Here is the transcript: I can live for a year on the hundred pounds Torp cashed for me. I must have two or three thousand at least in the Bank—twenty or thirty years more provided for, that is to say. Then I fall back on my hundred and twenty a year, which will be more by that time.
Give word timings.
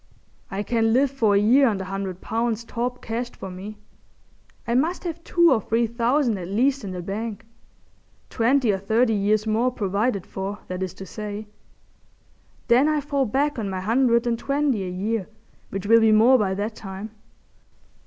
I 0.49 0.63
can 0.63 0.93
live 0.93 1.11
for 1.11 1.35
a 1.35 1.39
year 1.39 1.67
on 1.67 1.77
the 1.77 1.85
hundred 1.85 2.21
pounds 2.21 2.63
Torp 2.63 3.03
cashed 3.03 3.35
for 3.35 3.51
me. 3.51 3.77
I 4.67 4.73
must 4.73 5.03
have 5.03 5.23
two 5.23 5.51
or 5.53 5.61
three 5.61 5.85
thousand 5.85 6.39
at 6.39 6.47
least 6.47 6.83
in 6.83 6.89
the 6.89 7.03
Bank—twenty 7.03 8.71
or 8.71 8.79
thirty 8.79 9.13
years 9.13 9.45
more 9.45 9.69
provided 9.69 10.25
for, 10.25 10.57
that 10.69 10.81
is 10.81 10.95
to 10.95 11.05
say. 11.05 11.45
Then 12.67 12.87
I 12.89 12.99
fall 12.99 13.27
back 13.27 13.59
on 13.59 13.69
my 13.69 13.81
hundred 13.81 14.25
and 14.25 14.39
twenty 14.39 14.81
a 14.85 14.89
year, 14.89 15.27
which 15.69 15.85
will 15.85 15.99
be 15.99 16.11
more 16.11 16.39
by 16.39 16.55
that 16.55 16.73
time. 16.75 17.11